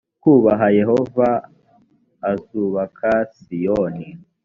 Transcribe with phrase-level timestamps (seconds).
[0.21, 1.29] kubaha yehova
[2.31, 4.07] azubaka siyoni